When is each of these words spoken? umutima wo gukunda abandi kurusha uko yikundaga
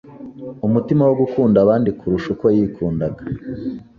umutima 0.67 1.03
wo 1.09 1.15
gukunda 1.21 1.57
abandi 1.61 1.89
kurusha 1.99 2.27
uko 2.33 2.45
yikundaga 2.55 3.23